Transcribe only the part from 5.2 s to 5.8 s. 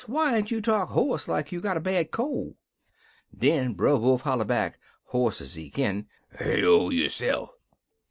ez he